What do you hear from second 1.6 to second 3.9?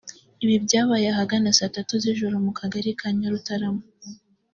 tatu z’ijoro mu Kagari ka Nyarutarama